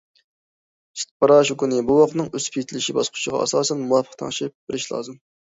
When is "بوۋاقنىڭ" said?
1.89-2.31